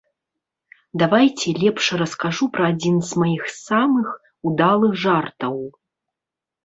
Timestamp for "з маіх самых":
3.09-4.07